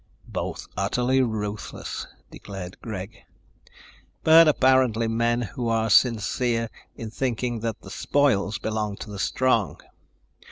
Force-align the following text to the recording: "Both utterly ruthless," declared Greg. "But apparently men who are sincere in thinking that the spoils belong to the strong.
"Both 0.27 0.65
utterly 0.75 1.21
ruthless," 1.21 2.07
declared 2.31 2.81
Greg. 2.81 3.19
"But 4.23 4.47
apparently 4.47 5.07
men 5.07 5.41
who 5.43 5.67
are 5.69 5.91
sincere 5.91 6.71
in 6.95 7.11
thinking 7.11 7.59
that 7.59 7.81
the 7.81 7.91
spoils 7.91 8.57
belong 8.57 8.95
to 8.95 9.11
the 9.11 9.19
strong. 9.19 9.77